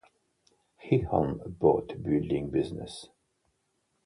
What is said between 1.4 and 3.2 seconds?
a boat building business.